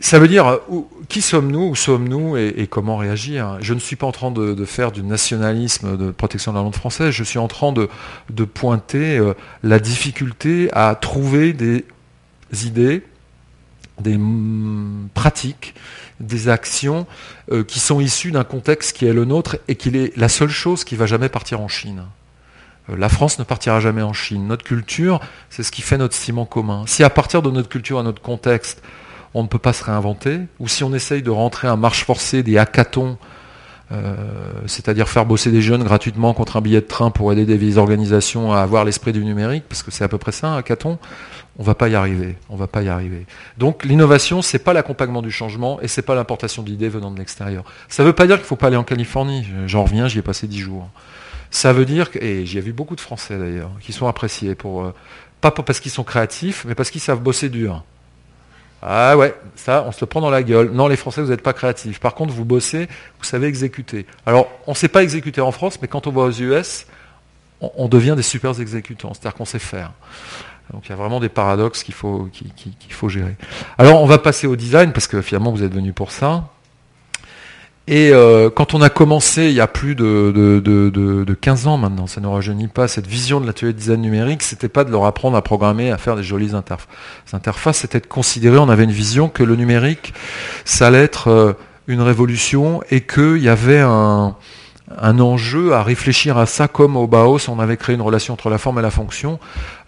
[0.00, 0.60] ça veut dire
[1.08, 3.58] qui sommes-nous, où sommes-nous et, comment réagir?
[3.60, 6.74] Je ne suis pas en train de, faire du nationalisme de protection de la langue
[6.74, 7.88] française, je suis en train de,
[8.44, 11.84] pointer euh, la difficulté à trouver des
[12.52, 13.02] idées,
[14.00, 14.18] des
[15.14, 15.74] pratiques,
[16.20, 17.06] des actions
[17.52, 20.50] euh, qui sont issues d'un contexte qui est le nôtre et qui est la seule
[20.50, 22.04] chose qui va jamais partir en Chine.
[22.90, 24.46] Euh, la France ne partira jamais en Chine.
[24.46, 25.20] Notre culture,
[25.50, 26.84] c'est ce qui fait notre ciment commun.
[26.86, 28.82] Si à partir de notre culture, à notre contexte,
[29.34, 32.42] on ne peut pas se réinventer, ou si on essaye de rentrer à marche forcée
[32.42, 33.18] des hackathons,
[33.90, 34.14] euh,
[34.66, 37.78] c'est-à-dire faire bosser des jeunes gratuitement contre un billet de train pour aider des vieilles
[37.78, 40.98] organisations à avoir l'esprit du numérique, parce que c'est à peu près ça un hackathon,
[41.58, 43.26] on va va pas y arriver.
[43.56, 47.64] Donc l'innovation, c'est pas l'accompagnement du changement et c'est pas l'importation d'idées venant de l'extérieur.
[47.88, 49.46] Ça veut pas dire qu'il faut pas aller en Californie.
[49.66, 50.88] J'en reviens, j'y ai passé dix jours.
[51.50, 54.54] Ça veut dire que, et j'y ai vu beaucoup de Français d'ailleurs, qui sont appréciés
[54.64, 54.92] euh,
[55.40, 57.84] pas parce qu'ils sont créatifs, mais parce qu'ils savent bosser dur.
[58.82, 60.70] Ah ouais, ça, on se le prend dans la gueule.
[60.70, 61.98] Non, les Français, vous n'êtes pas créatifs.
[61.98, 64.06] Par contre, vous bossez, vous savez exécuter.
[64.24, 66.86] Alors, on ne sait pas exécuter en France, mais quand on va aux US,
[67.60, 69.12] on, devient des super exécutants.
[69.14, 69.92] C'est-à-dire qu'on sait faire.
[70.72, 73.36] Donc il y a vraiment des paradoxes qu'il faut, qu'il faut gérer.
[73.78, 76.44] Alors on va passer au design, parce que finalement vous êtes venu pour ça.
[77.90, 82.06] Et euh, quand on a commencé il y a plus de, de, 15 ans maintenant,
[82.06, 85.06] ça ne rajeunit pas, cette vision de l'atelier de design numérique, c'était pas de leur
[85.06, 86.86] apprendre à programmer, à faire des jolies interfaces.
[87.32, 90.12] interfaces, c'était de considérer, on avait une vision que le numérique,
[90.66, 91.54] ça allait être euh,
[91.86, 94.36] une révolution et qu'il y avait un,
[94.96, 98.48] un enjeu à réfléchir à ça comme au Baos, on avait créé une relation entre
[98.48, 99.38] la forme et la fonction.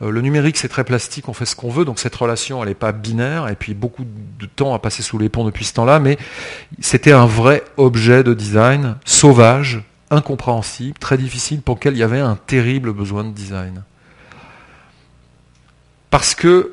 [0.03, 2.69] Euh, le numérique, c'est très plastique, on fait ce qu'on veut, donc cette relation, elle
[2.69, 5.75] n'est pas binaire, et puis beaucoup de temps a passé sous les ponts depuis ce
[5.75, 6.19] temps-là, mais
[6.81, 12.21] c'était un vrai objet de design, sauvage, incompréhensible, très difficile, pour lequel il y avait
[12.21, 13.83] un terrible besoin de design.
[16.11, 16.73] Parce que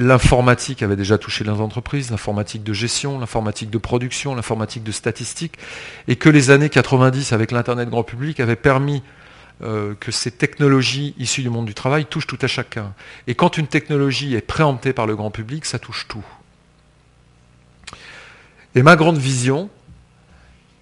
[0.00, 5.58] L'informatique avait déjà touché les entreprises, l'informatique de gestion, l'informatique de production, l'informatique de statistique,
[6.06, 9.02] et que les années 90 avec l'Internet grand public avaient permis
[9.60, 12.94] euh, que ces technologies issues du monde du travail touchent tout à chacun.
[13.26, 16.24] Et quand une technologie est préemptée par le grand public, ça touche tout.
[18.76, 19.68] Et ma grande vision,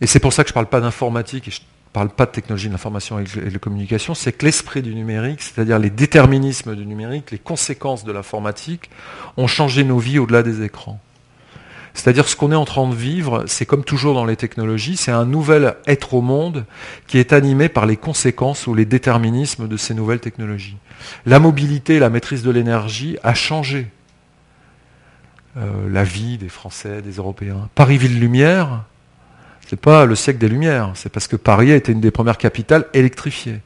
[0.03, 1.63] et c'est pour ça que je ne parle pas d'informatique,
[1.97, 5.79] parle pas de technologie de l'information et de communication, c'est que l'esprit du numérique, c'est-à-dire
[5.79, 8.91] les déterminismes du numérique, les conséquences de l'informatique,
[9.39, 11.01] ont changé nos vies au-delà des écrans.
[11.95, 15.11] C'est-à-dire ce qu'on est en train de vivre, c'est comme toujours dans les technologies, c'est
[15.11, 16.67] un nouvel être au monde
[17.07, 20.77] qui est animé par les conséquences ou les déterminismes de ces nouvelles technologies.
[21.25, 23.87] La mobilité, la maîtrise de l'énergie a changé
[25.57, 27.71] euh, la vie des Français, des Européens.
[27.75, 28.85] Paris-Ville-Lumière,
[29.75, 32.39] n'est pas le siècle des Lumières, c'est parce que Paris a été une des premières
[32.39, 33.61] capitales électrifiées.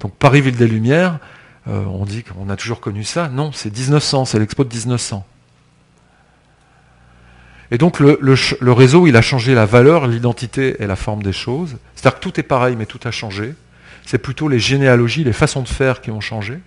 [0.00, 1.18] Donc Paris, ville des Lumières,
[1.68, 3.28] euh, on dit qu'on a toujours connu ça.
[3.28, 5.26] Non, c'est 1900, c'est l'expo de 1900.
[7.70, 11.76] Et donc le, réseau, il a changé la valeur, l'identité et la forme des choses.
[11.94, 13.54] C'est-à-dire que tout est pareil, mais tout a changé.
[14.04, 16.58] C'est plutôt les généalogies, les façons de faire qui ont changé.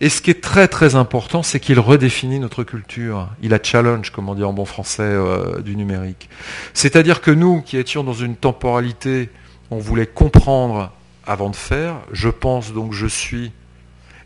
[0.00, 3.28] Et ce qui est très très important, c'est qu'il redéfinit notre culture.
[3.42, 6.28] Il a challenge, comme on dit en bon français, euh, du numérique.
[6.72, 9.30] C'est-à-dire que nous, qui étions dans une temporalité,
[9.70, 10.92] on voulait comprendre
[11.26, 11.96] avant de faire.
[12.12, 13.52] Je pense donc je suis.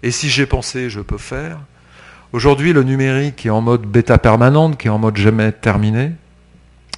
[0.03, 1.59] Et si j'ai pensé, je peux faire.
[2.33, 6.13] Aujourd'hui, le numérique est en mode bêta permanente, qui est en mode jamais terminé.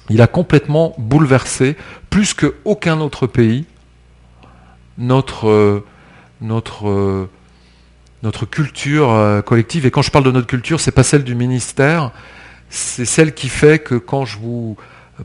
[0.09, 1.77] Il a complètement bouleversé,
[2.09, 3.65] plus qu'aucun autre pays,
[4.97, 5.85] notre, euh,
[6.41, 7.29] notre euh,
[8.23, 9.85] notre culture euh, collective.
[9.85, 12.11] Et quand je parle de notre culture, c'est pas celle du ministère,
[12.69, 14.77] c'est celle qui fait que quand je vous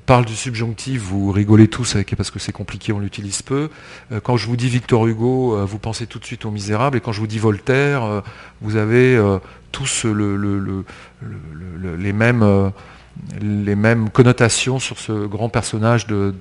[0.04, 3.70] parle du subjonctif, vous rigolez tous parce que c'est compliqué, on l'utilise peu.
[4.12, 6.98] Euh, quand je vous dis Victor Hugo, euh, vous pensez tout de suite aux misérables.
[6.98, 8.22] Et quand je vous dis Voltaire,
[8.60, 9.18] vous avez
[9.72, 10.06] tous
[11.98, 12.72] les mêmes
[13.40, 16.32] les mêmes connotations sur ce grand personnage de,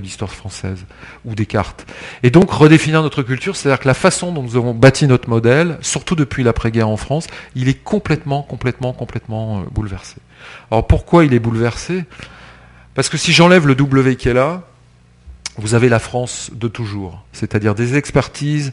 [0.00, 0.84] l'histoire française
[1.24, 1.86] ou des cartes.
[2.22, 5.78] Et donc redéfinir notre culture, c'est-à-dire que la façon dont nous avons bâti notre modèle,
[5.80, 10.16] surtout depuis l'après-guerre en France, il est complètement, complètement, complètement euh, bouleversé.
[10.70, 12.04] Alors pourquoi il est bouleversé?
[12.94, 14.62] Parce que si j'enlève le W qui est là,
[15.56, 18.72] vous avez la France de toujours, c'est-à-dire des expertises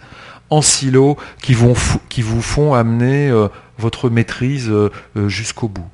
[0.50, 4.90] en silo qui vous font amener euh, votre maîtrise euh,
[5.28, 5.88] jusqu'au bout.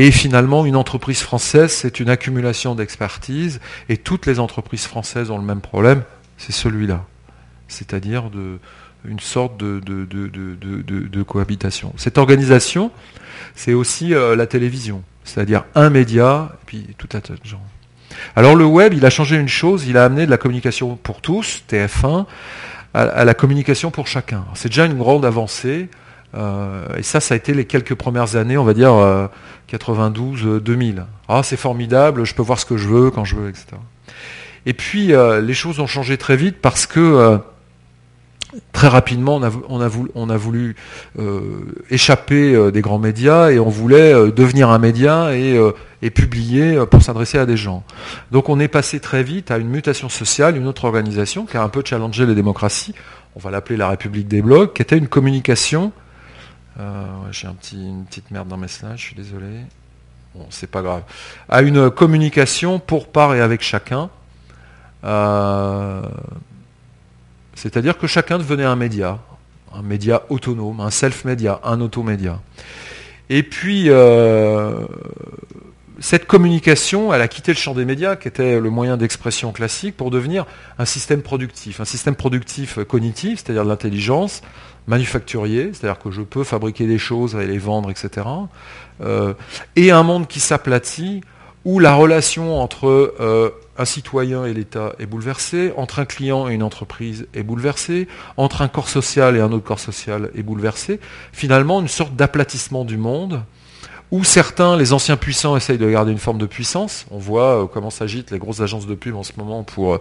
[0.00, 3.58] Et finalement, une entreprise française, c'est une accumulation d'expertise,
[3.88, 6.04] et toutes les entreprises françaises ont le même problème,
[6.36, 7.04] c'est celui-là.
[7.66, 8.30] C'est-à-dire
[9.04, 11.92] une sorte de, cohabitation.
[11.96, 12.92] Cette organisation,
[13.56, 17.62] c'est aussi euh, la télévision, c'est-à-dire un média, et puis tout un tas de gens.
[18.36, 21.20] Alors le web, il a changé une chose, il a amené de la communication pour
[21.20, 22.24] tous, TF1,
[22.94, 24.44] à, à la communication pour chacun.
[24.54, 25.88] C'est déjà une grande avancée.
[26.34, 28.92] Et ça, ça a été les quelques premières années, on va dire
[29.70, 31.04] 92-2000.
[31.28, 33.66] Ah, c'est formidable, je peux voir ce que je veux quand je veux, etc.
[34.66, 37.40] Et puis, les choses ont changé très vite parce que
[38.72, 39.88] très rapidement, on a,
[40.36, 40.76] voulu,
[41.18, 41.40] euh,
[41.90, 47.02] échapper euh, des grands médias et on voulait euh, devenir un média et, publier pour
[47.02, 47.84] s'adresser à des gens.
[48.30, 51.62] Donc on est passé très vite à une mutation sociale, une autre organisation qui a
[51.62, 52.94] un peu challengé les démocraties.
[53.36, 55.92] On va l'appeler la République des blocs, qui était une communication.
[57.30, 59.46] J'ai un petit, une petite merde dans mes slides, je suis désolé.
[60.34, 61.02] Bon, c'est pas grave.
[61.48, 64.10] À une communication pour part et avec chacun.
[67.54, 69.18] C'est-à-dire que chacun devenait un média,
[69.74, 72.40] un média autonome, un self-média, un automédia.
[73.30, 74.86] Et puis, euh,
[75.98, 79.96] cette communication, elle a quitté le champ des médias, qui était le moyen d'expression classique,
[79.96, 80.46] pour devenir
[80.78, 84.42] un système productif, un système productif cognitif, c'est-à-dire de l'intelligence,
[84.88, 88.26] manufacturier, c'est-à-dire que je peux fabriquer des choses et les vendre, etc.
[89.02, 89.34] Euh,
[89.76, 91.20] et un monde qui s'aplatit,
[91.64, 96.54] où la relation entre euh, un citoyen et l'État est bouleversé, entre un client et
[96.54, 100.98] une entreprise est bouleversé, entre un corps social et un autre corps social est bouleversé.
[101.32, 103.42] Finalement, une sorte d'aplatissement du monde
[104.10, 107.04] où certains, les anciens puissants, essayent de garder une forme de puissance.
[107.10, 110.00] On voit euh, comment s'agitent les grosses agences de pub en ce moment pour,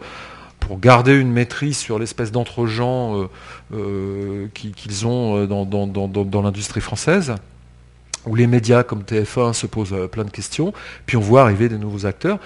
[0.60, 3.30] pour garder une maîtrise sur l'espèce d'entre-gens
[3.74, 7.36] euh, qu'ils ont dans, dans l'industrie française
[8.26, 10.74] où les médias comme TF1 se posent plein de questions,
[11.06, 12.40] puis on voit arriver des nouveaux acteurs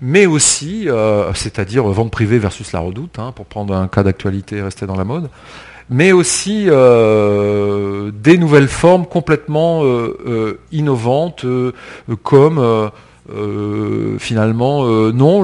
[0.00, 4.56] mais aussi, euh, c'est-à-dire vente privée versus la redoute, hein, pour prendre un cas d'actualité
[4.56, 5.28] et rester dans la mode,
[5.90, 11.44] mais aussi euh, des nouvelles formes complètement euh, innovantes,
[12.22, 12.90] comme
[14.18, 15.42] finalement, non,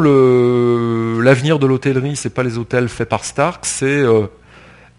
[1.20, 4.04] l'avenir de l'hôtellerie, c'est pas les hôtels faits par Stark, c'est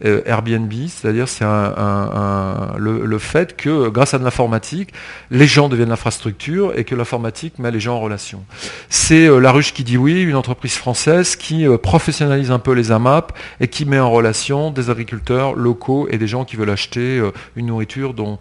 [0.04, 4.94] euh, Airbnb, c'est-à-dire c'est le, fait que grâce à de l'informatique,
[5.32, 8.44] les gens deviennent l'infrastructure et que l'informatique met les gens en relation.
[8.90, 12.74] C'est euh, La Ruche qui dit oui, une entreprise française qui euh, professionnalise un peu
[12.74, 13.31] les AMAP
[13.62, 17.22] et qui met en relation des agriculteurs locaux et des gens qui veulent acheter
[17.56, 18.38] une nourriture dont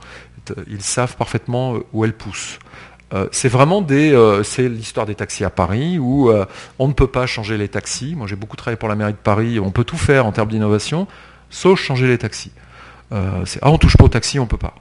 [0.67, 2.58] ils savent parfaitement où elle pousse.
[3.30, 6.32] C'est vraiment des, c'est l'histoire des taxis à Paris où
[6.78, 8.14] on ne peut pas changer les taxis.
[8.16, 9.60] Moi, j'ai beaucoup travaillé pour la mairie de Paris.
[9.60, 11.06] On peut tout faire en termes d'innovation
[11.54, 12.52] sauf changer les taxis.
[13.12, 14.74] Euh, ah, on touche pas aux taxis, on peut pas.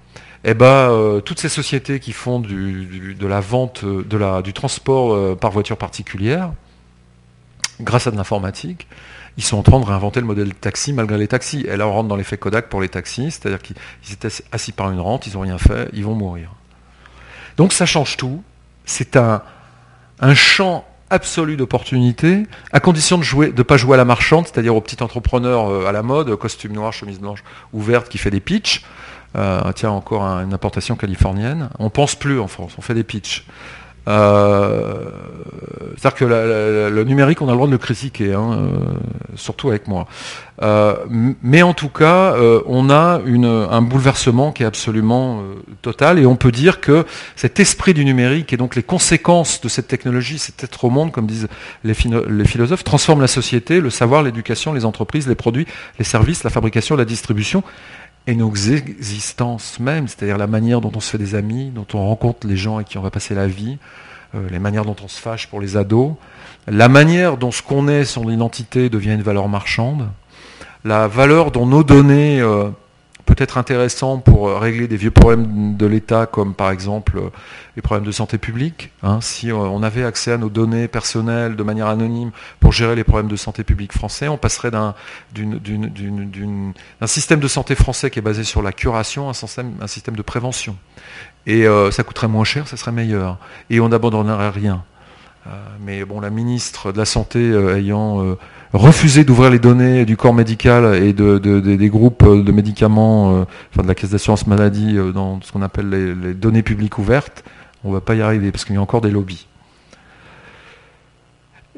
[0.43, 5.51] Eh ben, euh, toutes ces sociétés qui font de la vente, du transport euh, par
[5.51, 6.51] voiture particulière,
[7.79, 8.87] grâce à de l'informatique,
[9.37, 11.65] ils sont en train de réinventer le modèle de taxi malgré les taxis.
[11.67, 13.75] Et là, on rentre dans l'effet Kodak pour les taxis, c'est-à-dire qu'ils
[14.11, 16.51] étaient assis par une rente, ils n'ont rien fait, ils vont mourir.
[17.57, 18.43] Donc ça change tout.
[18.85, 19.41] C'est un,
[20.33, 24.81] champ absolue d'opportunité, à condition de ne de pas jouer à la marchande, c'est-à-dire au
[24.81, 28.83] petit entrepreneur euh, à la mode, costume noir, chemise blanche ouverte qui fait des pitchs.
[29.35, 31.69] Euh, tiens, encore une importation californienne.
[31.79, 33.45] On pense plus en France, on fait des pitchs.
[34.07, 35.09] Euh,
[35.97, 38.67] c'est-à-dire que le numérique, on a le droit de le critiquer, hein, euh,
[39.35, 40.07] surtout avec moi.
[40.61, 40.95] Euh,
[41.41, 42.35] mais en tout cas,
[42.65, 45.41] on a un bouleversement qui est absolument
[45.81, 47.05] total et on peut dire que
[47.35, 51.11] cet esprit du numérique et donc les conséquences de cette technologie, cet être au monde,
[51.11, 51.47] comme disent
[51.83, 55.67] les, philosophes, transforment la société, le savoir, l'éducation, les entreprises, les produits,
[55.99, 57.63] les services, la fabrication, la distribution
[58.25, 62.07] et nos existences même, c'est-à-dire la manière dont on se fait des amis, dont on
[62.07, 63.77] rencontre les gens avec qui on va passer la vie,
[64.35, 66.13] euh, les manières dont on se fâche pour les ados,
[66.67, 70.07] la manière dont ce qu'on est, son identité devient une valeur marchande,
[70.85, 72.69] la valeur dont nos données euh,
[73.25, 77.29] peut être intéressant pour euh, régler des vieux problèmes de l'État, comme par exemple euh,
[77.75, 78.91] les problèmes de santé publique.
[79.01, 79.19] Hein.
[79.21, 83.03] si euh, on avait accès à nos données personnelles de manière anonyme pour gérer les
[83.03, 84.93] problèmes de santé publique français, on passerait d'un
[87.05, 90.15] système de santé français qui est basé sur la curation à un système, un système
[90.15, 90.75] de prévention.
[91.45, 93.37] Et ça coûterait moins cher, ça serait meilleur.
[93.69, 94.83] Et on n'abandonnerait rien.
[95.81, 97.39] mais bon, la ministre de la Santé
[97.75, 98.37] ayant
[98.73, 103.87] refuser d'ouvrir les données du corps médical et des groupes de médicaments, euh, enfin de
[103.87, 107.43] la caisse d'assurance maladie euh, dans ce qu'on appelle les, données publiques ouvertes,
[107.83, 109.47] on ne va pas y arriver parce qu'il y a encore des lobbies.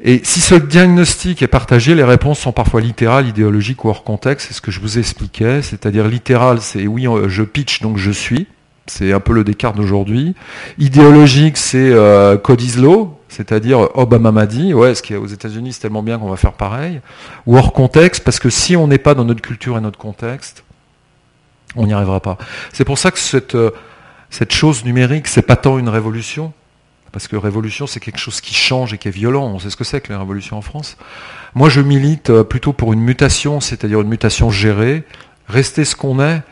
[0.02, 4.48] Et si ce diagnostic est partagé, les réponses sont parfois littérales, idéologiques ou hors contexte,
[4.48, 8.46] c'est ce que je vous expliquais, c'est-à-dire littéral, c'est oui, je pitch donc je suis,
[8.86, 10.34] c'est un peu le Descartes d'aujourd'hui.
[10.78, 15.72] Idéologique, c'est euh, code islo, c'est-à-dire Obama m'a dit, ouais, ce qui est aux États-Unis,
[15.72, 17.00] c'est tellement bien qu'on va faire pareil.
[17.46, 20.64] Ou hors contexte, parce que si on n'est pas dans notre culture et notre contexte,
[21.74, 22.38] on n'y arrivera pas.
[22.72, 23.70] C'est pour ça que cette, euh,
[24.30, 26.52] cette chose numérique, c'est pas tant une révolution,
[27.12, 29.46] parce que révolution, c'est quelque chose qui change et qui est violent.
[29.46, 30.96] On sait ce que c'est que la révolution en France.
[31.54, 35.04] Moi, je milite euh, plutôt pour une mutation, c'est-à-dire une mutation gérée,
[35.48, 36.42] rester ce qu'on est,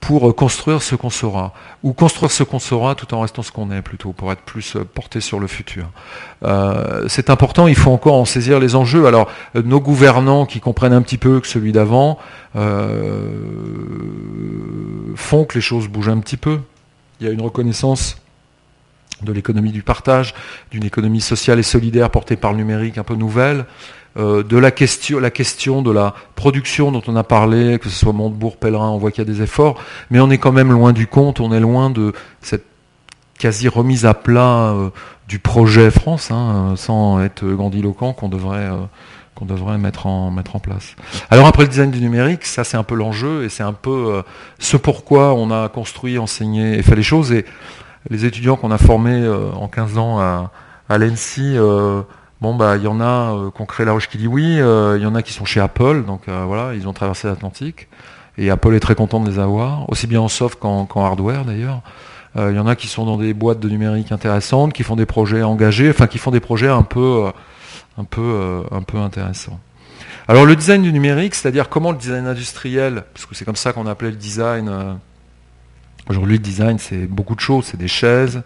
[0.00, 1.52] pour construire ce qu'on saura,
[1.82, 4.76] ou construire ce qu'on saura tout en restant ce qu'on est plutôt, pour être plus
[4.76, 5.90] euh, porté sur le futur.
[6.42, 9.06] Euh, c'est important, il faut encore en saisir les enjeux.
[9.06, 12.18] Alors, euh, nos gouvernants qui comprennent un petit peu que celui d'avant
[15.14, 16.58] font que les choses bougent un petit peu.
[17.20, 18.16] Il y a une reconnaissance
[19.22, 20.34] de l'économie du partage,
[20.72, 23.66] d'une économie sociale et solidaire portée par le numérique un peu nouvelle.
[24.16, 27.96] Euh, de la question, la question de la production dont on a parlé, que ce
[27.96, 30.72] soit Montebourg, Pèlerin, on voit qu'il y a des efforts, mais on est quand même
[30.72, 32.64] loin du compte, on est loin de cette
[33.38, 34.90] quasi remise à plat euh,
[35.28, 38.78] du projet France, hein, sans être grandiloquent, qu'on devrait, euh,
[39.36, 40.96] qu'on devrait mettre, en, mettre en place.
[41.30, 44.22] Alors après le design du numérique, ça c'est un peu l'enjeu, et c'est un peu
[44.58, 47.46] ce pourquoi on a construit, enseigné et fait les choses, et
[48.10, 50.50] les étudiants qu'on a formés en 15 ans à,
[50.88, 51.56] à l'ENSI,
[52.40, 55.06] Bon, bah, il y en a euh, qui ont La Roche qui euh, il y
[55.06, 57.88] en a qui sont chez Apple, donc euh, voilà, ils ont traversé l'Atlantique.
[58.38, 61.82] Et Apple est très content de les avoir, aussi bien en soft qu'en hardware d'ailleurs.
[62.36, 65.04] Il y en a qui sont dans des boîtes de numérique intéressantes, qui font des
[65.04, 67.24] projets engagés, enfin qui font des projets un peu,
[67.98, 69.58] un peu, un peu intéressants.
[70.28, 73.72] Alors le design du numérique, c'est-à-dire comment le design industriel, parce que c'est comme ça
[73.72, 74.70] qu'on appelait le design.
[76.08, 78.42] Aujourd'hui, le design, c'est beaucoup de choses, c'est des chaises,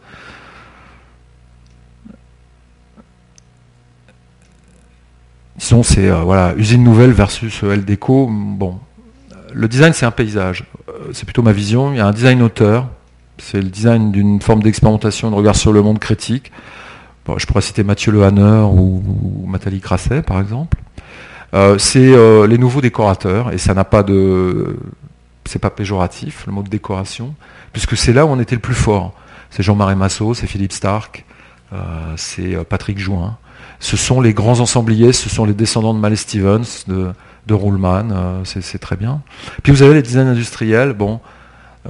[5.57, 8.29] Disons, c'est euh, voilà, usine nouvelle versus euh, LDECO.
[8.31, 8.81] Bon,
[9.53, 10.65] le design, c'est un paysage.
[10.89, 11.93] Euh, c'est plutôt ma vision.
[11.93, 12.89] Il y a un design auteur.
[13.39, 16.53] C'est le design d'une forme d'expérimentation, de regard sur le monde critique.
[17.37, 19.03] je pourrais citer Mathieu Lehanner ou,
[19.45, 20.79] ou Nathalie Crasset, par exemple.
[21.79, 22.15] c'est
[22.47, 24.77] les nouveaux décorateurs, et ça n'a pas de.
[25.47, 27.35] C'est pas péjoratif, le mot de décoration,
[27.73, 29.15] puisque c'est là où on était le plus fort.
[29.51, 31.25] C'est Jean-Marie Massot, c'est Philippe Stark,
[32.15, 33.37] c'est Patrick Jouin
[33.85, 37.13] ce sont les grands ensembliers, ce sont les descendants de Malé Stevens, de,
[37.47, 39.21] de euh, c'est très bien.
[39.63, 41.21] Puis vous avez les designs industriels, bon,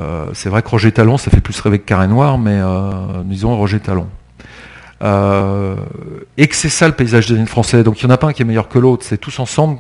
[0.01, 2.91] euh, c'est vrai que Roger Talon, ça fait plus rêver que Carré Noir, mais euh,
[3.27, 4.09] disons Roger Talon.
[6.37, 8.33] et que c'est ça le paysage design français, donc il n'y en a pas un
[8.33, 9.79] qui est meilleur que l'autre, c'est tous ensemble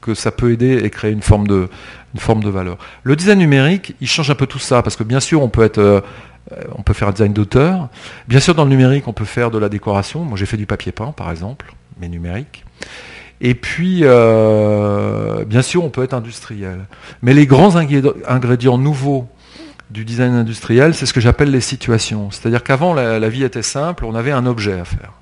[0.00, 1.68] que, ça peut aider et créer une forme, de,
[2.48, 2.78] valeur.
[3.02, 5.64] Le design numérique, il change un peu tout ça, parce que bien sûr, on peut
[5.64, 6.02] être
[6.76, 7.88] on peut faire un design d'auteur.
[8.28, 10.24] Bien sûr, dans le numérique, on peut faire de la décoration.
[10.24, 12.64] Moi, j'ai fait du papier peint, par exemple, mais numérique.
[13.40, 16.86] Et puis, euh, bien sûr, on peut être industriel.
[17.22, 19.28] Mais les grands ingrédients nouveaux
[19.90, 22.30] du design industriel, c'est ce que j'appelle les situations.
[22.30, 25.12] C'est-à-dire qu'avant, la, vie était simple, on avait un objet à faire.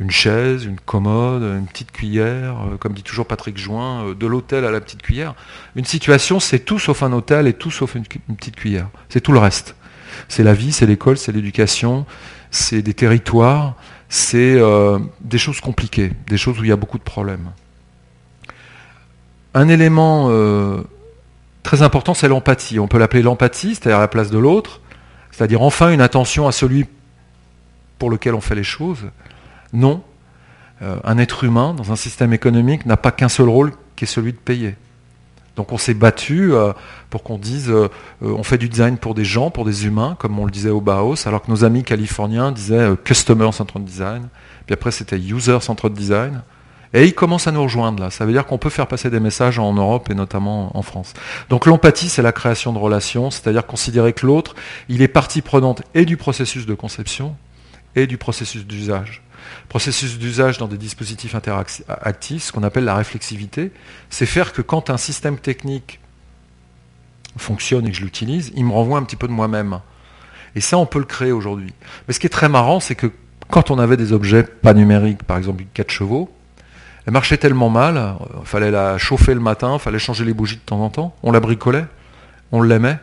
[0.00, 4.64] Une chaise, une commode, une petite cuillère, euh, comme dit toujours Patrick Join, de l'hôtel
[4.64, 5.34] à la petite cuillère.
[5.76, 8.88] Une situation, c'est tout sauf un hôtel et tout sauf une petite cuillère.
[9.10, 9.76] C'est tout le reste.
[10.28, 12.06] C'est la vie, c'est l'école, c'est l'éducation,
[12.50, 13.74] c'est des territoires,
[14.08, 17.50] c'est euh, des choses compliquées, des choses où il y a beaucoup de problèmes.
[19.54, 20.82] Un élément euh,
[21.62, 22.78] très important, c'est l'empathie.
[22.78, 24.80] On peut l'appeler l'empathie, c'est-à-dire la place de l'autre,
[25.30, 26.86] c'est-à-dire enfin une attention à celui
[27.98, 29.10] pour lequel on fait les choses.
[29.72, 30.02] Non,
[30.82, 34.08] euh, un être humain dans un système économique n'a pas qu'un seul rôle qui est
[34.08, 34.74] celui de payer.
[35.56, 36.72] Donc on s'est battu euh,
[37.10, 37.88] pour qu'on dise euh,
[38.22, 40.70] euh, on fait du design pour des gens, pour des humains, comme on le disait
[40.70, 44.28] au Bauhaus, alors que nos amis californiens disaient customer centered design,
[44.66, 46.42] puis après c'était user centered design.
[46.94, 48.10] Et ils commencent à nous rejoindre là.
[48.10, 51.14] Ça veut dire qu'on peut faire passer des messages en Europe et notamment en France.
[51.48, 54.54] Donc l'empathie, c'est la création de relations, c'est-à-dire considérer que l'autre,
[54.90, 57.34] il est partie prenante et du processus de conception
[57.96, 59.21] et du processus d'usage.
[59.68, 63.72] Processus d'usage dans des dispositifs interactifs, ce qu'on appelle la réflexivité,
[64.10, 66.00] c'est faire que quand un système technique
[67.36, 69.80] fonctionne et que je l'utilise, il me renvoie un petit peu de moi-même.
[70.54, 71.72] Et ça, on peut le créer aujourd'hui.
[72.06, 73.10] Mais ce qui est très marrant, c'est que
[73.48, 76.30] quand on avait des objets pas numériques, par exemple 4 chevaux,
[77.06, 80.56] elle marchait tellement mal, il fallait la chauffer le matin, il fallait changer les bougies
[80.56, 81.86] de temps en temps, on la bricolait,
[82.52, 82.98] on l'aimait,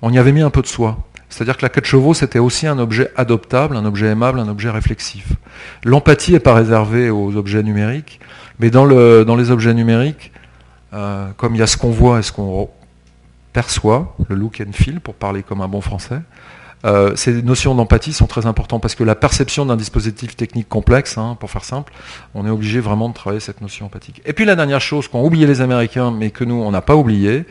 [0.00, 0.98] on y avait mis un peu de soi.
[1.32, 4.68] C'est-à-dire que la 4 chevaux, c'était aussi un objet adoptable, un objet aimable, un objet
[4.68, 5.32] réflexif.
[5.82, 8.20] L'empathie n'est pas réservée aux objets numériques,
[8.58, 10.30] mais dans les objets numériques,
[10.92, 12.68] euh, comme il y a ce qu'on voit et ce qu'on
[13.54, 16.20] perçoit, le look and feel, pour parler comme un bon français,
[16.84, 21.16] euh, ces notions d'empathie sont très importantes parce que la perception d'un dispositif technique complexe,
[21.16, 21.92] hein, pour faire simple,
[22.34, 24.20] on est obligé vraiment de travailler cette notion empathique.
[24.24, 26.96] Et puis la dernière chose qu'ont oublié les Américains, mais que nous, on n'a pas
[26.96, 27.44] oublié,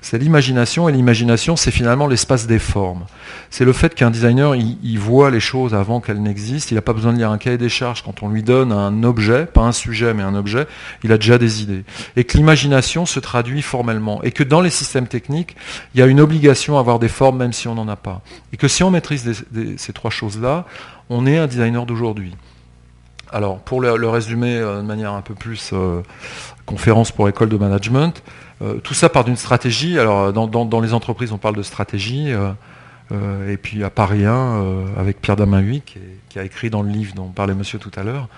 [0.00, 0.88] c'est l'imagination.
[0.88, 3.04] Et l'imagination, c'est finalement l'espace des formes.
[3.50, 6.68] C'est le fait qu'un designer, il, voit les choses avant qu'elles n'existent.
[6.70, 8.02] Il n'a pas besoin de lire un cahier des charges.
[8.02, 10.66] Quand on lui donne un objet, pas un sujet, mais un objet,
[11.04, 11.84] il a déjà des idées.
[12.16, 14.22] Et que l'imagination se traduit formellement.
[14.22, 15.56] Et que dans les systèmes techniques,
[15.94, 18.22] il y a une obligation à avoir des formes, même si on n'en a pas.
[18.52, 19.44] Et que si on maîtrise
[19.76, 20.64] ces trois choses-là,
[21.10, 22.34] on est un designer d'aujourd'hui.
[23.30, 25.72] Alors, pour le, résumer de manière un peu plus
[26.66, 28.22] conférence pour école de management,
[28.82, 29.98] tout ça part d'une stratégie.
[29.98, 32.30] Alors, dans, les entreprises, on parle de stratégie.
[33.10, 37.28] et puis à Paris 1, avec Pierre Damahui, qui, a écrit dans le livre dont
[37.28, 38.28] parlait monsieur tout à l'heure,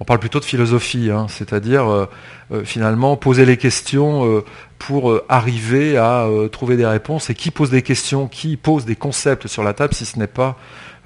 [0.00, 2.06] on parle plutôt de philosophie, hein, c'est-à-dire euh,
[2.52, 4.44] euh, finalement poser les questions euh,
[4.86, 7.30] pour arriver à trouver des réponses.
[7.30, 10.26] Et qui pose des questions, qui pose des concepts sur la table si ce n'est
[10.26, 10.56] pas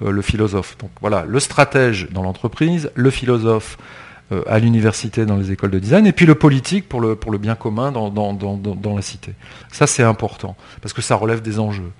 [0.01, 0.77] le philosophe.
[0.77, 3.77] Donc voilà, le stratège dans l'entreprise, le philosophe
[4.47, 7.37] à l'université dans les écoles de design, et puis le politique pour le, pour le
[7.37, 9.33] bien commun dans, dans la cité.
[9.71, 11.91] Ça c'est important, parce que ça relève des enjeux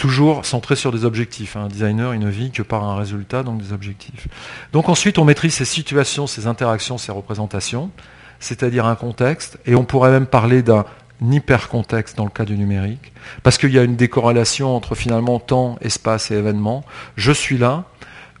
[0.00, 1.56] toujours centré sur des objectifs.
[1.56, 4.28] Un designer, il ne vit que par un résultat, donc des objectifs.
[4.72, 7.90] Donc ensuite, on maîtrise ces situations, ces interactions, ces représentations,
[8.40, 10.84] c'est-à-dire un contexte, et on pourrait même parler d'un
[11.22, 15.78] hyper-contexte dans le cas du numérique, parce qu'il y a une décorrélation entre finalement temps,
[15.82, 16.84] espace et événement.
[17.16, 17.84] Je suis là,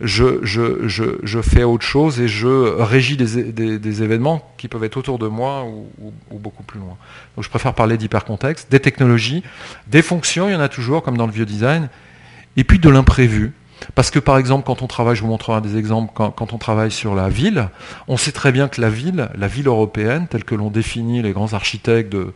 [0.00, 2.48] je, fais autre chose et je
[2.80, 6.96] régis des, événements qui peuvent être autour de moi ou, beaucoup plus loin.
[7.36, 9.42] Donc je préfère parler d'hypercontexte, des technologies,
[9.86, 11.88] des fonctions, il y en a toujours, comme dans le vieux design,
[12.56, 13.52] et puis de l'imprévu.
[13.94, 16.90] Parce que par exemple, quand on travaille, je vous montrerai des exemples, quand, on travaille
[16.90, 17.68] sur la ville,
[18.08, 21.32] on sait très bien que la ville, la ville européenne, telle que l'ont défini les
[21.32, 22.32] grands architectes de,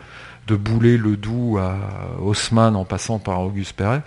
[0.46, 1.76] de Boulet, Le Doux à
[2.20, 4.02] Haussmann en passant par Auguste Perret,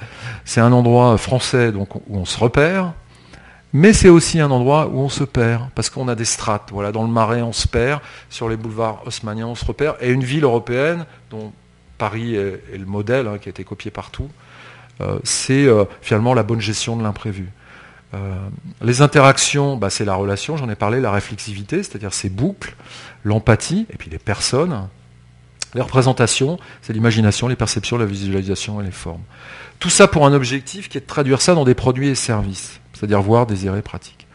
[0.46, 2.94] c'est un endroit français où on se repère,
[3.74, 6.70] mais c'est aussi un endroit où on se perd, parce qu'on a des strates.
[6.72, 9.96] Voilà, dans le Marais, on se perd, sur les boulevards haussmanniens, on se repère.
[10.00, 11.52] Et une ville européenne, dont
[11.98, 14.30] Paris est, le modèle, hein, qui a été copié partout,
[15.24, 17.50] c'est euh, finalement la bonne gestion de l'imprévu.
[18.14, 18.36] Euh,
[18.82, 22.76] les interactions, bah, c'est la relation, j'en ai parlé, la réflexivité, c'est-à-dire ces boucles,
[23.24, 24.88] l'empathie, et puis les personnes.
[25.76, 29.24] Les représentations, c'est l'imagination, les perceptions, la visualisation et les formes.
[29.80, 32.80] Tout ça pour un objectif qui est de traduire ça dans des produits et services
[32.98, 34.28] c'est-à-dire voir, désirer, pratique.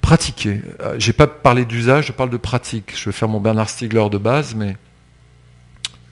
[0.00, 0.60] Pratiquer.
[0.80, 2.92] Euh, je n'ai pas parlé d'usage, je parle de pratique.
[2.94, 4.76] Je vais faire mon Bernard Stiegler de base, mais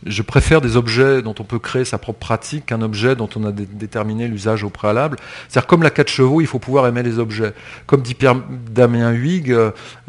[0.06, 3.44] je préfère des objets dont on peut créer sa propre pratique qu'un objet dont on
[3.44, 5.16] a déterminé l'usage au préalable.
[5.48, 7.52] C'est-à-dire comme la 4 chevaux, il faut pouvoir aimer les objets.
[7.86, 8.16] Comme dit
[8.70, 9.56] Damien Huyghe,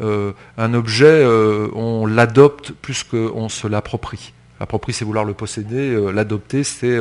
[0.00, 4.32] euh, un objet, euh, on l'adopte plus qu'on se l'approprie.
[4.60, 5.98] L'approprie, c'est vouloir le posséder.
[6.12, 6.98] L'adopter, c'est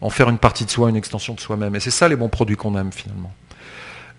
[0.00, 1.74] en faire une partie de soi, une extension de soi-même.
[1.76, 3.32] Et c'est ça les bons produits qu'on aime finalement.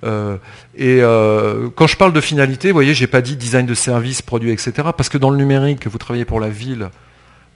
[0.04, 0.38] Euh,
[0.76, 4.22] et euh, quand je parle de finalité, vous voyez, j'ai pas dit design de service,
[4.22, 4.90] produit, etc.
[4.96, 6.90] Parce que dans le numérique, vous travaillez pour la ville,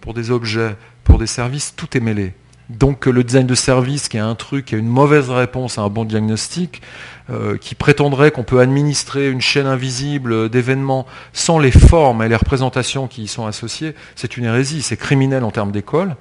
[0.01, 2.33] pour des objets, pour des services, tout est mêlé.
[2.69, 5.83] Donc le design de service, qui est un truc, qui a une mauvaise réponse à
[5.83, 6.81] un bon diagnostic,
[7.29, 12.35] euh, qui prétendrait qu'on peut administrer une chaîne invisible d'événements sans les formes et les
[12.35, 16.15] représentations qui y sont associées, c'est une hérésie, c'est criminel en termes d'école.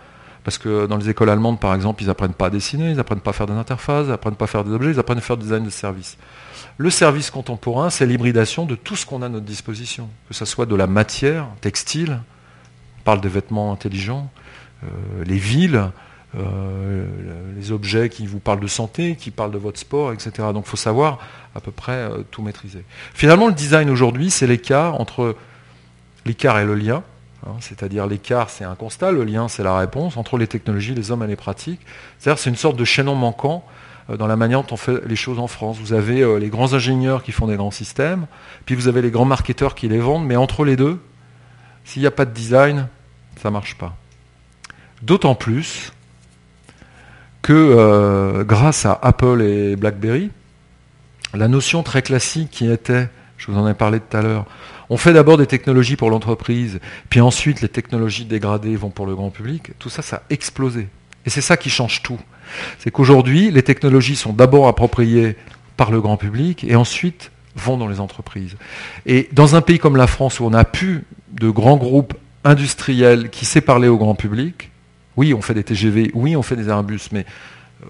[0.45, 3.19] Parce que dans les écoles allemandes, par exemple, ils n'apprennent pas à dessiner, ils n'apprennent
[3.19, 5.21] pas à faire des interfaces, ils n'apprennent pas à faire des objets, ils apprennent à
[5.21, 6.17] faire du design de service.
[6.79, 10.45] Le service contemporain, c'est l'hybridation de tout ce qu'on a à notre disposition, que ce
[10.45, 12.21] soit de la matière, textile,
[13.07, 14.29] parle des vêtements intelligents,
[14.83, 14.88] euh,
[15.25, 15.90] les villes,
[16.37, 17.07] euh,
[17.57, 20.31] les objets qui vous parlent de santé, qui parlent de votre sport, etc.
[20.53, 21.21] Donc il faut savoir
[21.55, 22.85] à peu près euh, tout maîtriser.
[23.14, 25.37] Finalement, le design aujourd'hui, c'est l'écart entre
[26.27, 27.05] l'écart et le lien
[27.47, 31.12] Hein, c'est-à-dire l'écart, c'est un constat, le lien, c'est la réponse entre les technologies, les
[31.12, 31.83] hommes et les pratiques.
[32.19, 33.62] C'est-à-dire c'est une sorte de chaînon manquant
[34.09, 35.79] dans la manière dont on fait les choses en France.
[35.79, 38.27] Vous avez les grands ingénieurs qui font des grands systèmes,
[38.64, 40.99] puis vous avez les grands marketeurs qui les vendent, mais entre les deux,
[41.85, 42.88] s'il n'y a pas de design,
[43.47, 43.95] ça marche pas.
[45.03, 45.93] D'autant plus
[47.43, 50.33] que euh, grâce à Apple et BlackBerry,
[51.33, 54.47] la notion très classique qui était, je vous en ai parlé tout à l'heure,
[54.91, 59.15] on fait d'abord des technologies pour l'entreprise, puis ensuite les technologies dégradées vont pour le
[59.15, 59.71] grand public.
[59.79, 60.89] Tout ça, ça a explosé.
[61.25, 62.19] Et c'est ça qui change tout.
[62.81, 65.37] C'est qu'aujourd'hui, les technologies sont d'abord appropriées
[65.77, 68.57] par le grand public et ensuite vont dans les entreprises.
[69.07, 72.15] Et dans un pays comme la France où on a pu de grands groupes
[72.47, 74.71] industriels qui sait parler au grand public,
[75.17, 77.27] oui, on fait des TGV, oui, on fait des Airbus, mais
[77.83, 77.87] euh,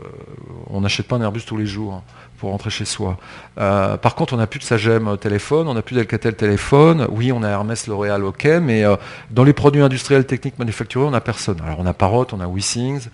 [0.68, 2.02] on n'achète pas un Airbus tous les jours
[2.38, 3.18] pour rentrer chez soi.
[3.58, 7.06] Euh, par contre, on n'a plus de Sagem téléphone, on n'a plus d'Alcatel téléphone.
[7.10, 8.96] Oui, on a Hermès, L'Oréal, ok, mais euh,
[9.30, 11.60] dans les produits industriels, techniques, manufacturés, on n'a personne.
[11.64, 13.08] Alors, on a Parrot, on a WeSings.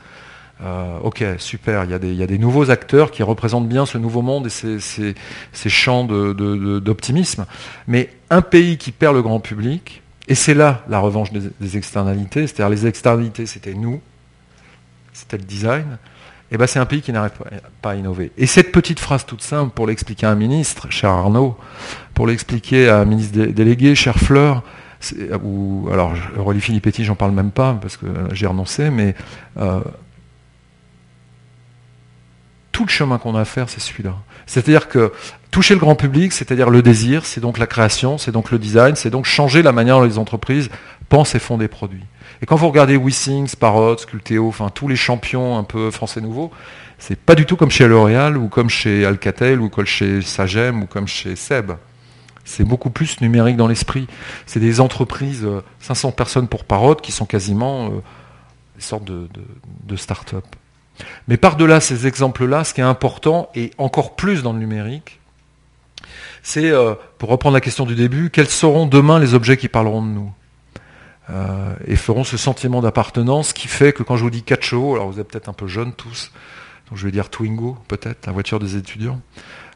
[0.63, 1.85] Euh, ok, super.
[1.85, 6.05] Il y, a des, nouveaux acteurs qui représentent bien ce nouveau monde et ces, champs
[6.05, 7.47] d'optimisme.
[7.89, 12.47] Mais un pays qui perd le grand public, et c'est là la revanche des, externalités,
[12.47, 14.01] c'est-à-dire les externalités, c'était nous,
[15.13, 15.99] c'était le design
[16.55, 17.33] eh ben c'est un pays qui n'arrive
[17.81, 18.31] pas à innover.
[18.37, 21.57] Et cette petite phrase toute simple, pour l'expliquer à un ministre, cher Arnaud,
[22.13, 24.63] pour l'expliquer à un ministre délégué, cher Fleur,
[25.43, 29.15] ou alors Rolly Filippetti, j'en parle même pas parce que j'ai renoncé, mais
[29.57, 29.81] euh,
[32.71, 34.17] tout le chemin qu'on a à faire, c'est celui-là.
[34.45, 35.11] C'est-à-dire que
[35.53, 38.97] toucher le grand public, c'est-à-dire le désir, c'est donc la création, c'est donc le design,
[38.97, 40.71] c'est donc changer la manière dont les entreprises
[41.09, 42.05] pensent et font des produits.
[42.41, 46.51] Et quand vous regardez Wissings, Parrot, Sculteo, enfin tous les champions un peu français nouveaux,
[46.99, 50.83] c'est pas du tout comme chez L'Oréal ou comme chez Alcatel ou comme chez Sagem
[50.83, 51.73] ou comme chez Seb.
[52.45, 54.09] C'est beaucoup plus numérique dans l'esprit.
[54.47, 55.47] C'est des entreprises,
[55.81, 57.91] 500 euh, personnes pour Parrot, qui sont quasiment euh,
[58.75, 59.29] des sortes de,
[59.85, 60.45] de start-up.
[61.29, 65.21] Mais par-delà ces exemples-là, ce qui est important, et encore plus dans le numérique,
[66.43, 70.03] c'est, euh, pour reprendre la question du début, quels seront demain les objets qui parleront
[70.03, 70.33] de nous
[71.31, 74.97] euh, et feront ce sentiment d'appartenance qui fait que quand je vous dis 4 chevaux,
[74.97, 76.33] alors vous êtes peut-être un peu jeunes tous,
[76.89, 79.21] donc je vais dire Twingo peut-être, la voiture des étudiants,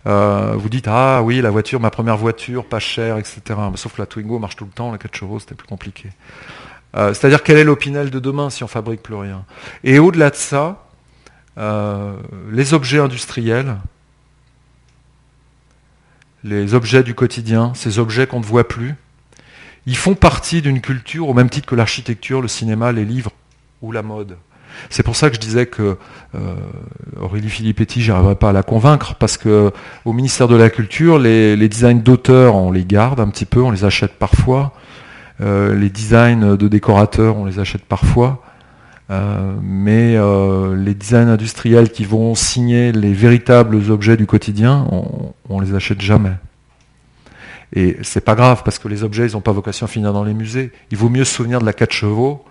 [0.09, 3.43] euh, vous dites ah oui la voiture, ma première voiture, pas chère, etc.
[3.77, 6.11] sauf que la Twingo marche tout le temps, la 4 chevaux c'était plus compliqué.
[6.95, 9.45] C'est-à-dire quel est l'Opinel de demain si on fabrique plus rien?
[9.85, 10.87] Et au-delà de ça,
[11.59, 13.77] les objets industriels,
[16.47, 18.95] les objets du quotidien, ces objets qu'on ne voit plus,
[19.87, 23.33] ils font partie d'une culture au même titre que l'architecture, le cinéma, les livres
[23.83, 24.37] ou la mode.
[24.91, 25.97] C'est pour ça que je disais que
[26.35, 26.55] euh,
[27.21, 29.73] Aurélie Filippetti, j'arriverai pas à la convaincre, parce que
[30.05, 33.71] au ministère de la Culture, les, designs d'auteurs, on les garde un petit peu, on
[33.71, 34.73] les achète parfois.
[35.41, 38.43] Euh, les designs de décorateurs, on les achète parfois.
[39.09, 40.17] Euh, mais
[40.77, 46.01] les designs industriels qui vont signer les véritables objets du quotidien, on, on les achète
[46.01, 46.33] jamais.
[47.75, 50.25] Et c'est pas grave parce que les objets, ils n'ont pas vocation à finir dans
[50.25, 50.73] les musées.
[50.91, 52.45] Il vaut mieux se souvenir de la 4 chevaux.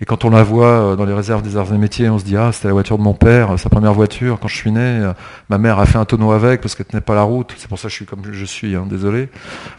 [0.00, 2.24] Et quand on la voit euh, dans les réserves des arts et métiers, on se
[2.24, 4.38] dit ah c'était la voiture de mon père, sa première voiture.
[4.40, 5.12] Quand je suis né, euh,
[5.48, 7.54] ma mère a fait un tonneau avec parce qu'elle tenait pas la route.
[7.56, 8.74] C'est pour ça que je suis comme je suis.
[8.74, 9.28] Hein, désolé.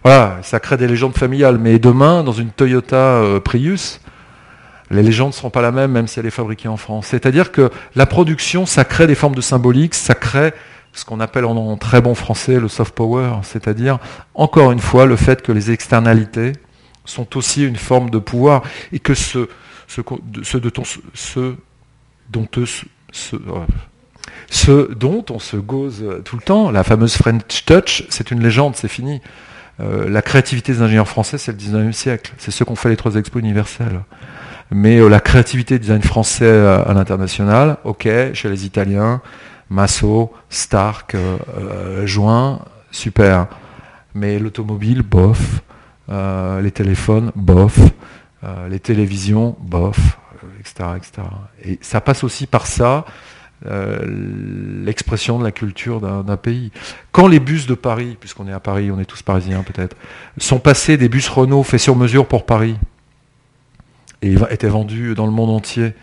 [0.04, 1.58] Voilà, ça crée des légendes familiales.
[1.58, 4.00] Mais demain, dans une Toyota euh, Prius,
[4.92, 7.08] les légendes ne seront pas la même, même si elle est fabriquée en France.
[7.08, 10.54] C'est-à-dire que la production, ça crée des formes de symbolique, ça crée
[10.94, 14.00] ce qu'on appelle en, très bon français le soft power, c'est-à-dire,
[14.34, 16.54] encore une fois, le fait que les externalités
[17.04, 19.50] sont aussi une forme de pouvoir et que ce,
[19.98, 21.56] de dont ce,
[24.94, 28.88] dont on se gauze tout le temps, la fameuse French Touch, c'est une légende, c'est
[28.88, 29.22] fini.
[29.82, 32.34] Euh, la créativité des ingénieurs français, c'est le 19e siècle.
[32.38, 34.02] C'est ce qu'ont fait les trois expos universels.
[34.72, 39.22] Mais euh, la créativité du design français à l'international, ok, chez les Italiens,
[39.70, 43.48] Masso, Stark, euh, euh, Joint, super.
[44.14, 45.62] Mais l'automobile, bof.
[46.10, 47.80] Euh, les téléphones, bof.
[48.70, 50.20] les télévisions, bof,
[50.60, 51.24] etc.
[51.64, 53.06] Et ça passe aussi par ça,
[53.66, 56.72] l'expression de la culture d'un pays.
[57.12, 59.98] Quand les bus de Paris, puisqu'on est à Paris, on est tous parisiens peut-être,
[60.38, 62.78] sont passés des bus Renault faits sur mesure pour Paris,
[64.26, 65.94] et étaient vendus dans le monde entier,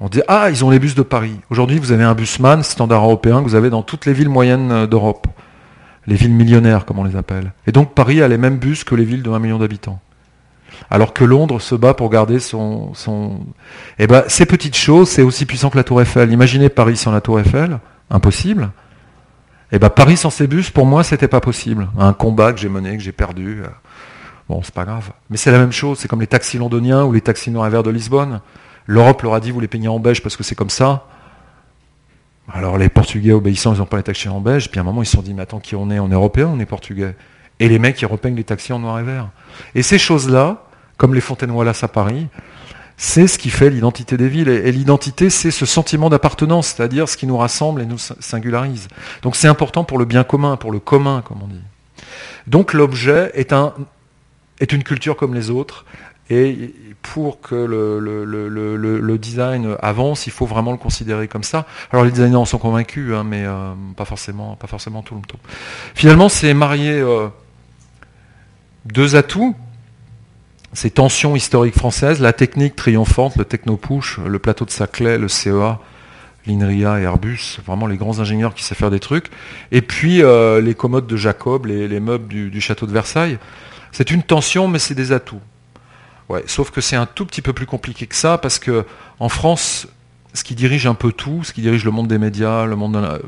[0.00, 1.34] on dit Ah, ils ont les bus de Paris.
[1.50, 4.72] Aujourd'hui, vous avez un busman standard européen que vous avez dans toutes les villes moyennes
[4.72, 5.26] euh, d'Europe.
[6.06, 7.52] Les villes millionnaires, comme on les appelle.
[7.68, 10.00] Et donc Paris a les mêmes bus que les villes de 1 million d'habitants.
[10.90, 12.92] Alors que Londres se bat pour garder son.
[14.00, 16.32] Eh ben, ces petites choses, c'est aussi puissant que la Tour Eiffel.
[16.32, 17.78] Imaginez Paris sans la Tour Eiffel,
[18.10, 18.70] impossible.
[19.70, 21.88] Eh ben, Paris sans ses bus, pour moi, c'était pas possible.
[21.96, 23.62] Un combat que j'ai mené, que j'ai perdu.
[24.48, 25.12] Bon, c'est pas grave.
[25.30, 25.98] Mais c'est la même chose.
[25.98, 28.40] C'est comme les taxis londoniens ou les taxis noir verre de Lisbonne.
[28.86, 31.06] L'Europe leur a dit vous les peignez en beige parce que c'est comme ça.
[32.52, 34.70] Alors les Portugais obéissants, ils n'ont pas les taxis en beige.
[34.70, 35.98] Puis à un moment, ils se sont dit mais attends, qui on est?
[35.98, 37.14] On est on est portugais.
[37.60, 39.28] Et les mecs, ils repeignent les taxis en noir et vert.
[39.74, 40.64] Et ces choses-là,
[40.96, 42.26] comme les fontaines Wallace à Paris,
[42.96, 44.48] c'est ce qui fait l'identité des villes.
[44.48, 48.88] Et, l'identité, c'est ce sentiment d'appartenance, c'est-à-dire ce qui nous rassemble et nous singularise.
[49.22, 51.60] Donc c'est important pour le bien commun, pour le commun, comme on dit.
[52.46, 53.74] Donc l'objet est, un,
[54.62, 55.84] est une culture comme les autres,
[56.30, 56.72] et
[57.02, 61.66] pour que le, design avance, il faut vraiment le considérer comme ça.
[61.90, 65.22] Alors les designers en sont convaincus, hein, mais euh, pas, forcément, pas forcément tout le
[65.22, 65.38] temps.
[65.94, 67.26] Finalement, c'est marier euh,
[68.86, 69.54] deux atouts,
[70.72, 75.80] ces tensions historiques françaises, la technique triomphante, le techno-push, le plateau de Saclay, le CEA,
[76.46, 79.26] l'INRIA et Airbus, vraiment les grands ingénieurs qui savent faire des trucs,
[79.72, 83.38] et puis euh, les commodes de Jacob, les, meubles du château de Versailles.
[83.92, 85.40] C'est une tension, mais c'est des atouts
[86.46, 88.84] sauf que c'est un tout petit peu plus compliqué que ça, parce que
[89.18, 89.86] en France,
[90.34, 92.94] ce qui dirige un peu tout, ce qui dirige le monde des médias, le monde
[92.94, 93.18] de la...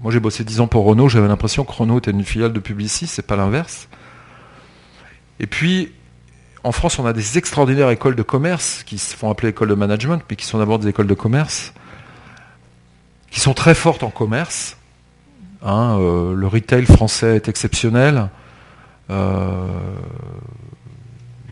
[0.00, 2.60] Moi j'ai bossé 10 ans pour Renault, j'avais l'impression que Renault était une filiale de
[2.60, 3.88] Publicis, c'est pas l'inverse.
[5.38, 5.92] Et puis,
[6.64, 9.74] en France, on a des extraordinaires écoles de commerce qui se font appeler écoles de
[9.74, 11.72] management, mais qui sont d'abord des écoles de commerce,
[13.30, 14.76] qui sont très fortes en commerce.
[15.64, 18.28] Hein, euh, le retail français est exceptionnel.
[19.12, 19.66] Euh,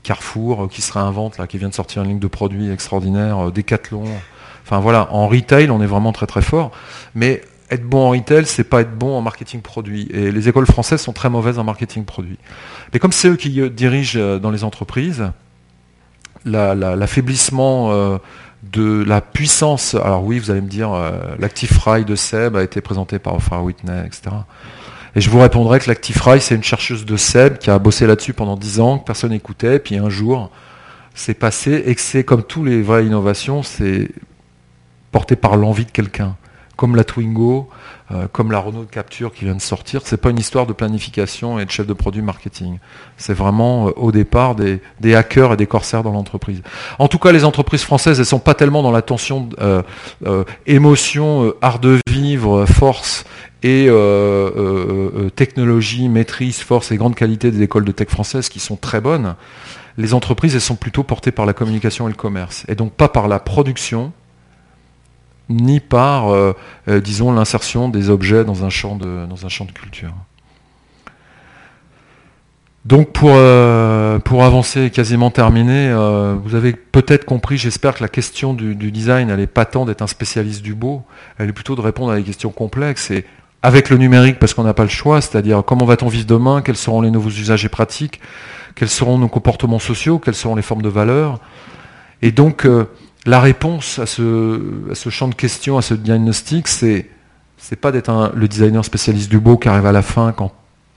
[0.03, 3.49] Carrefour euh, qui se réinvente, là, qui vient de sortir une ligne de produits extraordinaire,
[3.49, 4.05] euh, Decathlon.
[4.65, 6.71] Enfin voilà, en retail, on est vraiment très très fort.
[7.15, 10.09] Mais être bon en retail, c'est pas être bon en marketing produit.
[10.13, 12.39] Et les écoles françaises sont très mauvaises en marketing produit.
[12.93, 15.31] Mais comme c'est eux qui dirigent dans les entreprises,
[16.45, 18.19] l'affaiblissement
[18.73, 19.95] de la puissance.
[19.95, 20.91] Alors oui, vous allez me dire,
[21.39, 24.31] l'actif Fry de Seb a été présenté par Oprah Whitney, etc.
[25.17, 28.07] Et je vous répondrai que l'actif Fry, c'est une chercheuse de Seb qui a bossé
[28.07, 30.51] là-dessus pendant dix ans, que personne n'écoutait, puis un jour,
[31.15, 34.09] c'est passé, et que c'est comme tous les vraies innovations, c'est
[35.11, 36.37] porté par l'envie de quelqu'un
[36.81, 37.69] comme la Twingo,
[38.11, 40.01] euh, comme la Renault de Capture qui vient de sortir.
[40.03, 42.79] C'est pas une histoire de planification et de chef de produit marketing.
[43.19, 44.81] C'est vraiment euh, au départ des,
[45.15, 46.63] hackers et des corsaires dans l'entreprise.
[46.99, 49.83] En tout cas, les entreprises françaises, elles sont pas tellement dans la tension euh,
[50.65, 53.27] émotion, art de vivre, force
[53.63, 53.89] et
[55.37, 59.35] technologie, maîtrise, force et grande qualité des écoles de tech françaises qui sont très bonnes.
[59.99, 63.09] Les entreprises, elles sont plutôt portées par la communication et le commerce, et donc pas
[63.09, 64.13] par la production,
[65.51, 66.53] ni par, euh,
[66.89, 70.13] euh, disons, l'insertion des objets dans un champ de, dans un champ de culture.
[72.87, 75.93] Donc pour, euh, pour avancer quasiment terminé,
[76.43, 80.01] vous avez peut-être compris, j'espère que la question du, design, elle n'est pas tant d'être
[80.01, 81.03] un spécialiste du beau,
[81.37, 83.27] elle est plutôt de répondre à des questions complexes et
[83.63, 86.77] avec le numérique parce qu'on n'a pas le choix, c'est-à-dire comment va-t-on vivre demain, quels
[86.77, 88.21] seront les nouveaux usages et pratiques,
[88.75, 91.41] quels seront nos comportements sociaux, quelles seront les formes de valeur.
[92.23, 92.67] Et donc
[93.27, 97.09] la réponse à ce, champ de questions, à ce diagnostic, c'est
[97.59, 100.51] c'est pas d'être le designer spécialiste du beau qui arrive à la fin quand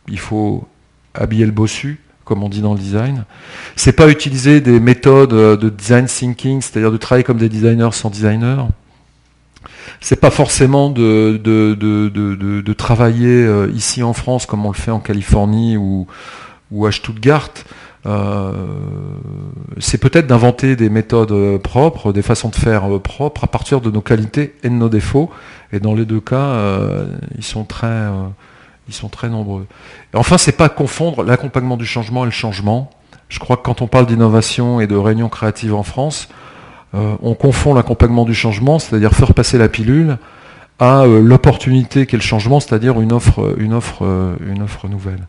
[0.07, 0.65] il faut
[1.13, 3.25] habiller le bossu, comme on dit dans le design.
[3.75, 8.09] C'est pas utiliser des méthodes de design thinking, c'est-à-dire de travailler comme des designers sans
[8.09, 8.69] designer.
[10.03, 12.09] C'est pas forcément de, de, de,
[12.61, 16.07] de, travailler euh, ici en France comme on le fait en Californie ou,
[16.71, 17.49] ou à Stuttgart.
[18.05, 18.51] Euh,
[19.79, 23.79] c'est peut-être d'inventer des méthodes euh, propres, des façons de faire euh, propres à partir
[23.79, 25.31] de nos qualités et de nos défauts.
[25.71, 26.55] Et dans les deux cas,
[27.35, 28.07] ils sont très,
[28.87, 29.65] ils sont très nombreux.
[30.13, 32.91] Enfin, c'est pas confondre l'accompagnement du changement et le changement.
[33.27, 36.29] Je crois que quand on parle d'innovation et de réunion créative en France,
[36.93, 40.17] on confond l'accompagnement du changement, c'est-à-dire faire passer la pilule,
[40.79, 44.03] à l'opportunité qu'est le changement, c'est-à-dire une offre, une offre,
[44.47, 45.27] une offre nouvelle.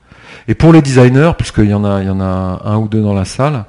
[0.49, 3.15] Et pour les designers, puisqu'il y en a, y en a un ou deux dans
[3.15, 3.65] la salle,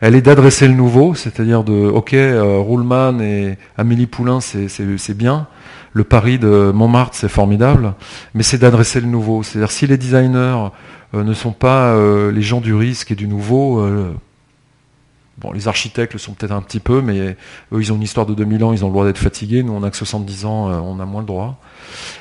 [0.00, 5.46] elle est d'adresser le nouveau, c'est-à-dire de, ok, euh, et Amélie Poulain, c'est bien,
[5.96, 7.94] le Paris de Montmartre, c'est formidable,
[8.34, 9.42] mais c'est d'adresser le nouveau.
[9.42, 10.68] C'est-à-dire si les designers
[11.14, 14.12] euh, ne sont pas euh, les gens du risque et du nouveau, euh,
[15.38, 17.36] Bon, les architectes le sont peut-être un petit peu, mais
[17.72, 19.62] eux, ils ont une histoire de 2000 ans, ils ont le droit d'être fatigués.
[19.62, 21.58] Nous, on a que 70 ans, on a moins le droit.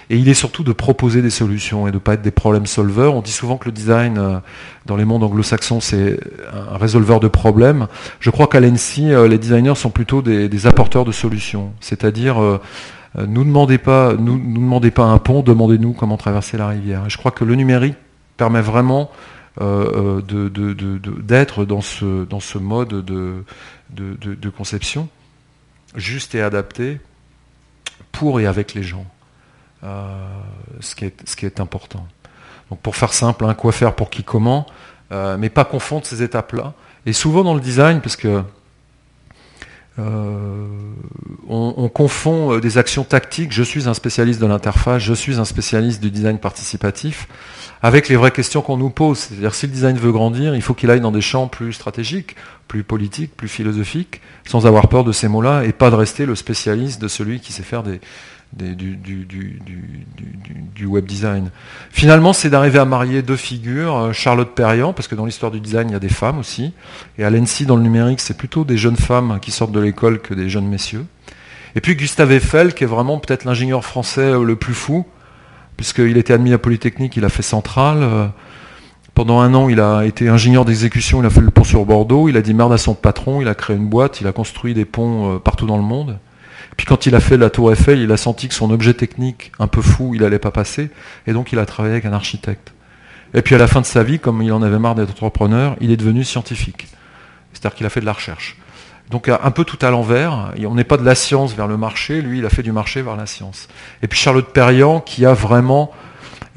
[0.09, 2.65] Et il est surtout de proposer des solutions et de ne pas être des problèmes
[2.65, 3.15] solveurs.
[3.15, 4.39] On dit souvent que le design, euh,
[4.85, 6.19] dans les mondes anglo-saxons, c'est
[6.53, 7.87] un résolveur de problèmes.
[8.19, 11.73] Je crois qu'à l'ENSI, euh, les designers sont plutôt des, apporteurs de solutions.
[11.79, 12.59] C'est-à-dire, euh,
[13.27, 17.03] nous demandez demandez pas un pont, demandez-nous comment traverser la rivière.
[17.05, 17.95] Et je crois que le numérique
[18.37, 19.09] permet vraiment
[19.57, 23.43] d'être dans ce, dans ce mode de,
[23.89, 25.09] de conception
[25.95, 26.99] juste et adapté
[28.11, 29.05] pour et avec les gens.
[29.85, 30.07] Euh,
[30.79, 32.07] ce, qui est, ce qui est important.
[32.71, 34.65] Donc pour faire simple, hein, quoi faire pour qui comment,
[35.11, 36.73] euh, mais pas confondre ces étapes-là.
[37.05, 38.41] Et souvent dans le design, parce que
[39.99, 40.67] euh,
[41.47, 46.01] on, confond des actions tactiques, je suis un spécialiste de l'interface, je suis un spécialiste
[46.01, 47.27] du design participatif,
[47.85, 49.19] avec les vraies questions qu'on nous pose.
[49.19, 52.35] C'est-à-dire si le design veut grandir, il faut qu'il aille dans des champs plus stratégiques,
[52.67, 56.33] plus politiques, plus philosophiques, sans avoir peur de ces mots-là, et pas de rester le
[56.33, 57.99] spécialiste de celui qui sait faire du,
[60.73, 61.51] du, web design.
[61.91, 65.59] Finalement, c'est d'arriver à marier deux figures, euh, Charlotte Perriand, parce que dans l'histoire du
[65.59, 66.73] design, il y a des femmes aussi,
[67.19, 70.23] et à l'ENSI, dans le numérique, c'est plutôt des jeunes femmes qui sortent de l'école
[70.23, 71.05] que des jeunes messieurs.
[71.75, 75.05] Et puis Gustave Eiffel, qui est vraiment peut-être l'ingénieur français euh, le plus fou,
[75.77, 77.99] puisqu'il était admis à Polytechnique, il a fait Centrale.
[78.01, 78.27] Euh,
[79.13, 82.27] pendant un an, il a été ingénieur d'exécution, il a fait le pont sur Bordeaux,
[82.27, 84.73] il a dit merde à son patron, il a créé une boîte, il a construit
[84.73, 86.19] des ponts partout dans le monde.
[86.77, 89.53] Puis quand il a fait la tour Eiffel, il a senti que son objet technique,
[89.59, 90.89] un peu fou, il n'allait pas passer,
[91.27, 92.73] et donc il a travaillé avec un architecte.
[93.33, 95.75] Et puis à la fin de sa vie, comme il en avait marre d'être entrepreneur,
[95.81, 96.87] il est devenu scientifique.
[97.53, 98.57] C'est-à-dire qu'il a fait de la recherche.
[99.11, 102.21] Donc un peu tout à l'envers, on n'est pas de la science vers le marché,
[102.21, 103.67] lui il a fait du marché vers la science.
[104.01, 105.91] Et puis Charlotte Perriand qui a vraiment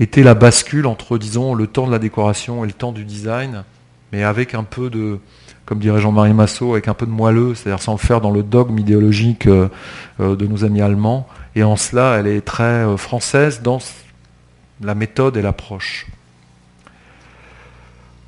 [0.00, 3.64] été la bascule entre, disons, le temps de la décoration et le temps du design,
[4.12, 5.18] mais avec un peu de,
[5.66, 8.78] comme dirait Jean-Marie Massot, avec un peu de moelleux, c'est-à-dire sans faire dans le dogme
[8.78, 9.68] idéologique euh,
[10.20, 11.28] euh, de nos amis allemands.
[11.56, 13.78] Et en cela, elle est très euh, française dans
[14.80, 16.06] la méthode et l'approche.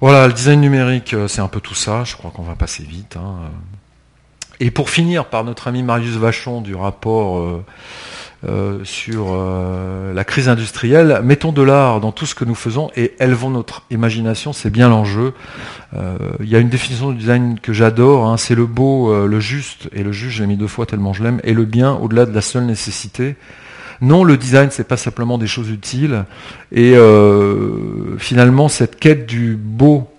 [0.01, 2.05] Voilà, le design numérique, c'est un peu tout ça.
[2.05, 3.17] Je crois qu'on va passer vite.
[3.17, 3.51] Hein.
[4.61, 7.63] Et pour finir par notre ami Marius Vachon du rapport
[8.49, 11.21] euh, sur euh, la crise industrielle.
[11.23, 14.89] Mettons de l'art dans tout ce que nous faisons et élevons notre imagination, c'est bien
[14.89, 15.35] l'enjeu.
[15.95, 19.41] Euh, il y a une définition du design que j'adore, hein, c'est le beau, le
[19.41, 21.93] juste, et le juste, je l'ai mis deux fois tellement je l'aime, et le bien
[21.93, 23.37] au-delà de la seule nécessité.
[24.01, 26.25] Non, le design, c'est pas simplement des choses utiles.
[26.73, 26.95] Et
[28.17, 30.10] finalement, cette quête du beau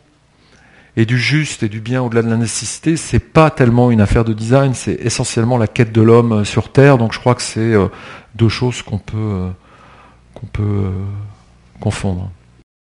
[0.98, 4.26] et du juste et du bien au-delà de la nécessité, c'est pas tellement une affaire
[4.26, 6.98] de design, c'est essentiellement la quête de l'homme sur Terre.
[6.98, 7.88] Donc je crois que c'est euh,
[8.36, 9.50] deux choses qu'on peut, euh,
[10.34, 10.92] qu'on peut euh,
[11.80, 12.30] confondre.